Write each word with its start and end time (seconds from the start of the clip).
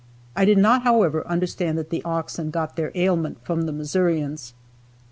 I 0.35 0.45
did 0.45 0.57
not, 0.57 0.81
however, 0.81 1.27
understand 1.27 1.77
that 1.77 1.91
the 1.91 2.03
oxen 2.03 2.49
got 2.49 2.75
their 2.75 2.91
ailment 2.95 3.37
from 3.45 3.67
the 3.67 3.71
Missourians. 3.71 4.55